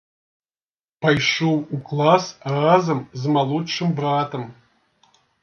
[1.05, 4.43] Пайшоў у клас разам з малодшым братам.